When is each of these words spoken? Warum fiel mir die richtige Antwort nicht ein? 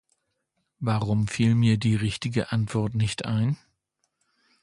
Warum 0.79 1.27
fiel 1.27 1.53
mir 1.53 1.77
die 1.77 1.93
richtige 1.95 2.51
Antwort 2.51 2.95
nicht 2.95 3.25
ein? 3.25 3.59